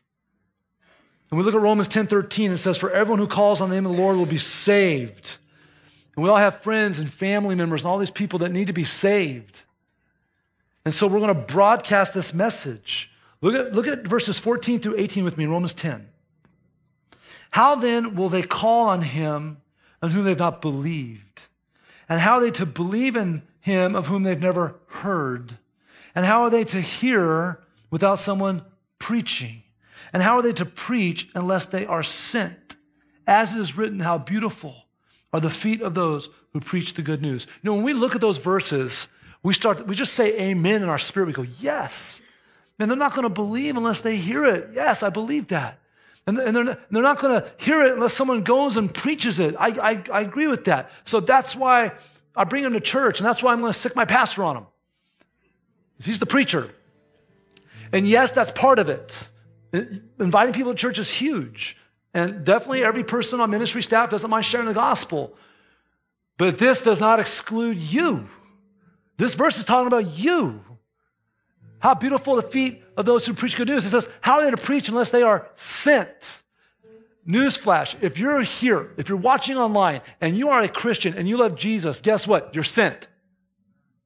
[1.30, 3.76] And we look at Romans 10 13, it says, For everyone who calls on the
[3.76, 5.38] name of the Lord will be saved.
[6.16, 8.74] And we all have friends and family members and all these people that need to
[8.74, 9.64] be saved.
[10.86, 13.12] And so we're going to broadcast this message.
[13.42, 16.10] Look at, look at verses 14 through 18 with me in Romans 10.
[17.52, 19.58] How then will they call on him
[20.02, 21.44] on whom they've not believed?
[22.10, 25.58] And how are they to believe in him of whom they've never heard?
[26.16, 27.60] And how are they to hear
[27.92, 28.64] without someone
[29.00, 29.64] preaching?
[30.12, 32.76] And how are they to preach unless they are sent?
[33.26, 34.76] As it is written, how beautiful
[35.32, 37.48] are the feet of those who preach the good news.
[37.62, 39.08] You know, when we look at those verses,
[39.44, 41.28] we start, we just say amen in our spirit.
[41.28, 42.22] We go, yes.
[42.80, 44.70] Man, they're not going to believe unless they hear it.
[44.74, 45.80] Yes, I believe that.
[46.26, 49.56] And they're, they're not going to hear it unless someone goes and preaches it.
[49.60, 50.90] I, I, I agree with that.
[51.04, 51.92] So that's why
[52.36, 54.58] I bring them to church, and that's why I'm going to sic my pastor on
[54.58, 54.66] him.
[56.02, 56.74] He's the preacher.
[57.92, 59.28] And yes, that's part of it.
[60.20, 61.78] Inviting people to church is huge.
[62.14, 65.36] And definitely every person on ministry staff doesn't mind sharing the gospel.
[66.38, 68.30] But this does not exclude you.
[69.18, 70.64] This verse is talking about you.
[71.80, 73.86] How beautiful the feet of those who preach good news.
[73.86, 76.42] It says, How are they to preach unless they are sent?
[77.28, 81.38] Newsflash if you're here, if you're watching online, and you are a Christian and you
[81.38, 82.54] love Jesus, guess what?
[82.54, 83.08] You're sent.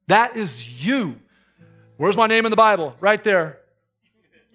[0.06, 1.20] That is you.
[1.96, 2.96] Where's my name in the Bible?
[3.00, 3.58] Right there.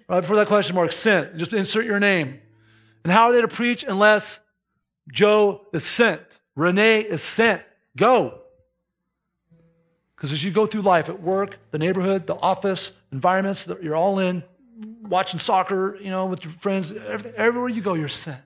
[0.08, 1.36] Right before that question mark, sent.
[1.36, 2.40] Just insert your name.
[3.04, 4.40] And how are they to preach unless
[5.12, 6.22] Joe is sent?
[6.56, 7.62] Renee is sent.
[7.96, 8.40] Go.
[10.24, 13.94] Because as you go through life at work, the neighborhood, the office, environments that you're
[13.94, 14.42] all in,
[15.02, 16.94] watching soccer, you know, with your friends,
[17.36, 18.40] everywhere you go, you're sent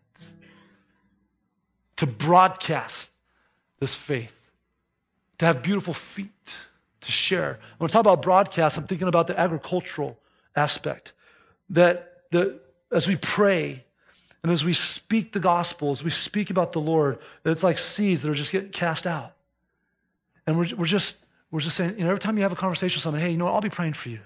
[1.94, 3.12] to broadcast
[3.78, 4.50] this faith,
[5.38, 6.66] to have beautiful feet
[7.00, 7.60] to share.
[7.76, 10.18] When I talk about broadcast, I'm thinking about the agricultural
[10.56, 11.12] aspect.
[11.70, 12.58] That the,
[12.90, 13.84] as we pray
[14.42, 18.22] and as we speak the gospel, as we speak about the Lord, it's like seeds
[18.22, 19.34] that are just getting cast out.
[20.44, 21.18] And we're, we're just
[21.50, 23.38] we're just saying, you know, every time you have a conversation with someone, hey, you
[23.38, 24.20] know, I'll be praying for you.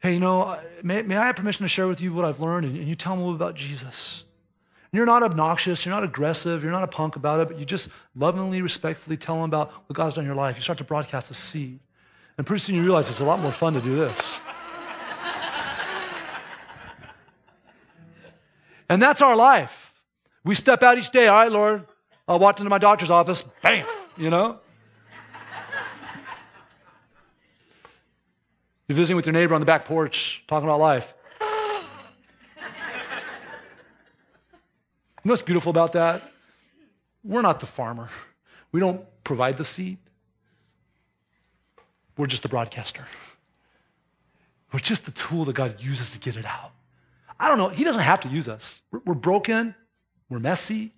[0.00, 2.66] Hey, you know, may, may I have permission to share with you what I've learned?
[2.66, 4.22] And, and you tell them about Jesus.
[4.92, 7.64] And you're not obnoxious, you're not aggressive, you're not a punk about it, but you
[7.64, 10.56] just lovingly, respectfully tell them about what God's done in your life.
[10.56, 11.80] You start to broadcast a seed.
[12.38, 14.38] And pretty soon you realize it's a lot more fun to do this.
[18.88, 19.94] and that's our life.
[20.44, 21.84] We step out each day, all right, Lord,
[22.28, 23.84] I walked into my doctor's office, bam,
[24.16, 24.60] you know?
[28.88, 31.14] You're visiting with your neighbor on the back porch, talking about life.
[31.40, 31.46] you
[35.24, 36.32] know what's beautiful about that?
[37.24, 38.10] We're not the farmer.
[38.70, 39.98] We don't provide the seed.
[42.16, 43.04] We're just the broadcaster.
[44.72, 46.72] We're just the tool that God uses to get it out.
[47.38, 47.68] I don't know.
[47.68, 48.80] He doesn't have to use us.
[48.90, 49.74] We're broken,
[50.30, 50.92] we're messy,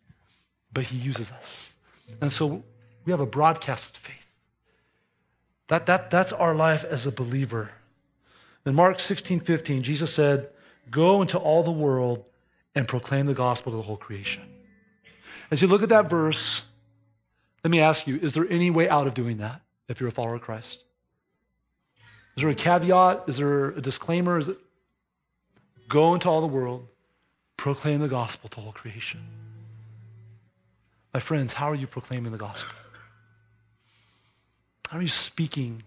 [0.72, 1.74] but He uses us.
[2.20, 2.62] And so
[3.04, 4.27] we have a broadcasted faith.
[5.68, 7.70] That, that, that's our life as a believer.
[8.66, 10.48] In Mark 16, 15, Jesus said,
[10.90, 12.24] Go into all the world
[12.74, 14.42] and proclaim the gospel to the whole creation.
[15.50, 16.64] As you look at that verse,
[17.64, 20.12] let me ask you, is there any way out of doing that if you're a
[20.12, 20.84] follower of Christ?
[22.36, 23.24] Is there a caveat?
[23.26, 24.38] Is there a disclaimer?
[24.38, 24.58] Is it
[25.88, 26.86] go into all the world,
[27.56, 29.20] proclaim the gospel to all creation?
[31.12, 32.74] My friends, how are you proclaiming the gospel?
[34.88, 35.82] How are you speaking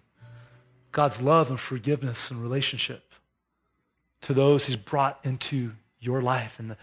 [0.91, 3.03] God's love and forgiveness and relationship
[4.21, 6.75] to those He's brought into your life and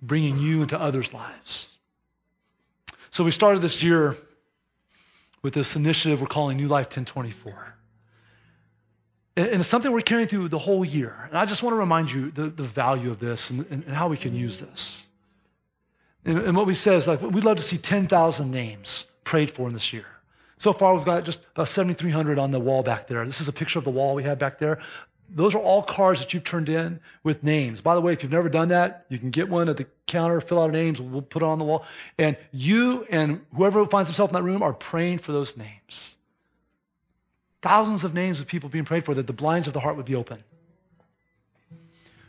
[0.00, 1.68] bringing you into others' lives.
[3.10, 4.16] So we started this year
[5.42, 7.74] with this initiative we're calling New Life 1024.
[9.36, 11.26] And it's something we're carrying through the whole year.
[11.28, 14.06] And I just want to remind you the, the value of this and, and, how
[14.06, 15.04] we can use this.
[16.24, 19.66] And, and what we said is like, we'd love to see 10,000 names prayed for
[19.66, 20.06] in this year.
[20.64, 23.22] So far, we've got just about 7,300 on the wall back there.
[23.26, 24.80] This is a picture of the wall we have back there.
[25.28, 27.82] Those are all cards that you've turned in with names.
[27.82, 30.40] By the way, if you've never done that, you can get one at the counter,
[30.40, 31.84] fill out names, we'll put it on the wall.
[32.16, 36.16] And you and whoever finds himself in that room are praying for those names.
[37.60, 40.06] Thousands of names of people being prayed for that the blinds of the heart would
[40.06, 40.42] be open.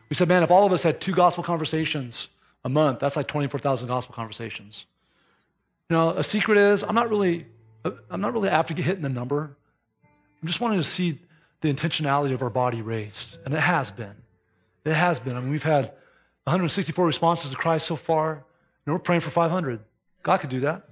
[0.10, 2.28] We said, man, if all of us had two gospel conversations
[2.66, 4.86] a month, that's like 24,000 gospel conversations.
[5.90, 7.46] You know, a secret is I'm not really
[8.10, 9.56] I'm not really after hitting the number.
[10.42, 11.20] I'm just wanting to see
[11.62, 13.38] the intentionality of our body raised.
[13.46, 14.16] And it has been.
[14.84, 15.36] It has been.
[15.36, 15.86] I mean, we've had
[16.46, 18.46] 164 responses to Christ so far,
[18.86, 19.80] and we're praying for 500.
[20.24, 20.88] God could do that.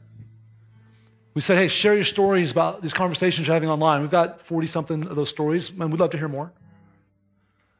[1.34, 4.02] We said, hey, share your stories about these conversations you're having online.
[4.02, 6.52] We've got 40 something of those stories, and we'd love to hear more.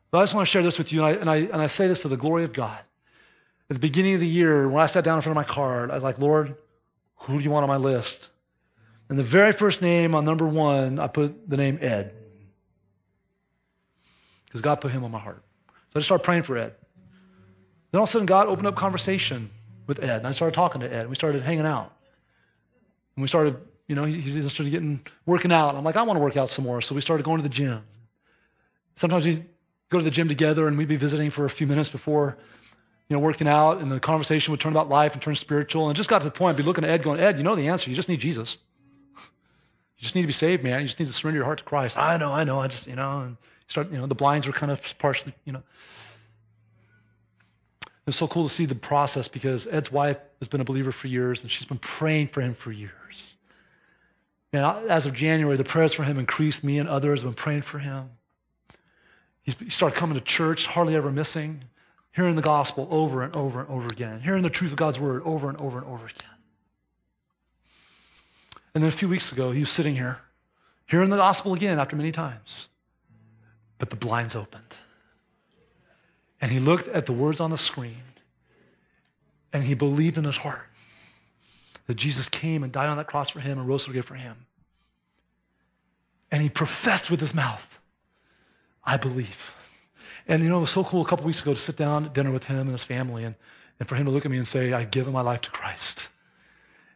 [0.10, 1.68] But I just want to share this with you, and I, and I, and I
[1.68, 2.80] say this to the glory of God.
[3.70, 5.90] At the beginning of the year, when I sat down in front of my card,
[5.90, 6.56] I was like, Lord,
[7.16, 8.30] who do you want on my list?
[9.10, 12.14] And the very first name on number one, I put the name Ed.
[14.46, 15.44] Because God put him on my heart.
[15.68, 16.74] So I just started praying for Ed.
[17.92, 19.50] Then all of a sudden, God opened up conversation
[19.88, 20.18] with Ed.
[20.18, 21.02] And I started talking to Ed.
[21.02, 21.92] And we started hanging out.
[23.16, 25.76] And we started, you know, he, he started getting, working out.
[25.76, 26.82] I'm like, I want to work out some more.
[26.82, 27.84] So we started going to the gym.
[28.96, 29.44] Sometimes we
[29.90, 32.38] go to the gym together and we'd be visiting for a few minutes before,
[33.10, 33.80] you know, working out.
[33.80, 35.88] And the conversation would turn about life and turn spiritual.
[35.88, 37.56] And just got to the point, I'd be looking at Ed going, Ed, you know
[37.56, 37.90] the answer.
[37.90, 38.58] You just need Jesus.
[40.04, 40.82] You just need to be saved, man.
[40.82, 41.98] You just need to surrender your heart to Christ.
[41.98, 42.60] I know, I know.
[42.60, 43.38] I just, you know, and
[43.68, 45.64] start, you know, the blinds were kind of partially, you know.
[48.06, 51.08] It's so cool to see the process because Ed's wife has been a believer for
[51.08, 53.38] years and she's been praying for him for years.
[54.52, 56.66] And as of January, the prayers for him increased.
[56.66, 58.10] Me and others have been praying for him.
[59.42, 61.64] He's, he started coming to church, hardly ever missing,
[62.12, 65.22] hearing the gospel over and over and over again, hearing the truth of God's word
[65.24, 66.33] over and over and over again.
[68.74, 70.20] And then a few weeks ago, he was sitting here,
[70.88, 72.68] hearing the gospel again after many times.
[73.78, 74.74] But the blinds opened.
[76.42, 78.04] And he looked at the words on the screen
[79.54, 80.68] and he believed in his heart
[81.86, 84.46] that Jesus came and died on that cross for him and rose again for him.
[86.32, 87.80] And he professed with his mouth,
[88.84, 89.54] I believe.
[90.28, 92.14] And you know, it was so cool a couple weeks ago to sit down at
[92.14, 93.36] dinner with him and his family and,
[93.80, 96.10] and for him to look at me and say, I've given my life to Christ.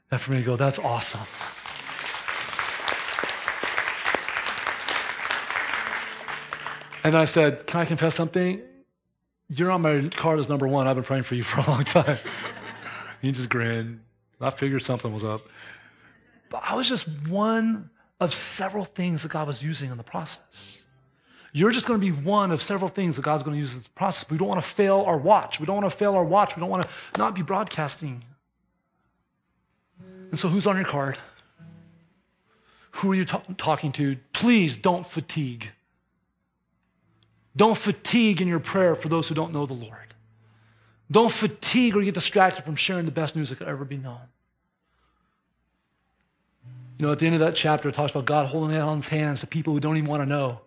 [0.10, 1.28] And for me to go, that's awesome.
[7.08, 8.62] And I said, Can I confess something?
[9.48, 10.88] You're on my card as number one.
[10.88, 12.20] I've been praying for you for a long time.
[13.22, 14.02] he just grinned.
[14.42, 15.48] I figured something was up.
[16.50, 17.90] But I was just one
[18.20, 20.80] of several things that God was using in the process.
[21.54, 23.84] You're just going to be one of several things that God's going to use in
[23.84, 24.30] the process.
[24.30, 25.62] We don't want to fail our watch.
[25.62, 26.58] We don't want to fail our watch.
[26.58, 28.22] We don't want to not be broadcasting.
[30.30, 31.18] And so, who's on your card?
[32.92, 34.18] Who are you t- talking to?
[34.34, 35.72] Please don't fatigue.
[37.58, 40.14] Don't fatigue in your prayer for those who don't know the Lord.
[41.10, 44.20] Don't fatigue or get distracted from sharing the best news that could ever be known.
[46.98, 49.08] You know, at the end of that chapter, it talks about God holding out his
[49.08, 50.62] hands to people who don't even want to know.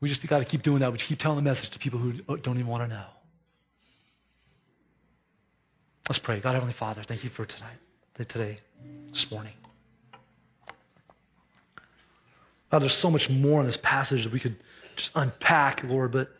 [0.00, 0.90] We just got to keep doing that.
[0.92, 3.04] We keep telling the message to people who don't even want to know.
[6.08, 6.40] Let's pray.
[6.40, 7.78] God, Heavenly Father, thank you for tonight,
[8.28, 8.58] today,
[9.10, 9.54] this morning.
[12.70, 14.56] God, there's so much more in this passage that we could
[14.96, 16.30] just unpack, Lord, but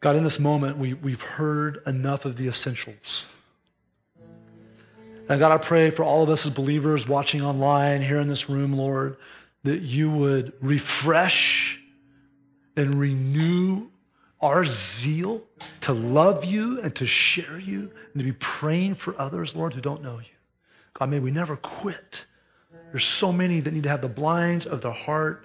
[0.00, 3.26] God, in this moment, we, we've heard enough of the essentials.
[5.28, 8.48] And God, I pray for all of us as believers watching online, here in this
[8.48, 9.16] room, Lord,
[9.64, 11.80] that you would refresh
[12.76, 13.88] and renew
[14.40, 15.42] our zeal
[15.80, 19.80] to love you and to share you and to be praying for others, Lord, who
[19.80, 20.36] don't know you.
[20.94, 22.24] God, may we never quit.
[22.90, 25.44] There's so many that need to have the blinds of their heart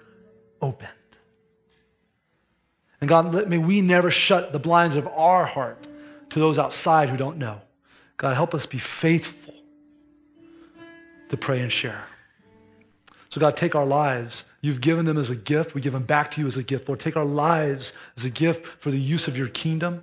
[0.62, 0.88] open.
[3.04, 5.76] And God, may we never shut the blinds of our heart
[6.30, 7.60] to those outside who don't know.
[8.16, 9.52] God, help us be faithful
[11.28, 12.06] to pray and share.
[13.28, 14.50] So, God, take our lives.
[14.62, 15.74] You've given them as a gift.
[15.74, 16.88] We give them back to you as a gift.
[16.88, 20.02] Lord, take our lives as a gift for the use of your kingdom.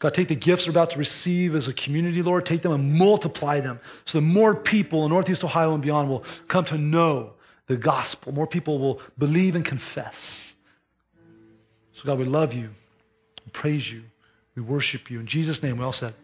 [0.00, 2.94] God, take the gifts we're about to receive as a community, Lord, take them and
[2.94, 7.34] multiply them so that more people in Northeast Ohio and beyond will come to know
[7.68, 8.32] the gospel.
[8.32, 10.51] More people will believe and confess.
[12.02, 12.70] So, God, we love you,
[13.44, 14.02] we praise you,
[14.56, 15.20] we worship you.
[15.20, 16.14] In Jesus' name, we all said,